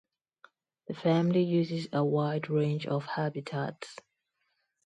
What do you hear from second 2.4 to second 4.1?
range of habitats.